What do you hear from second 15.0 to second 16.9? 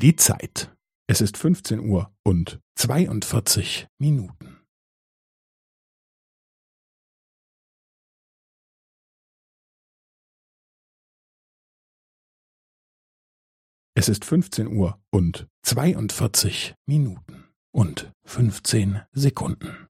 und 42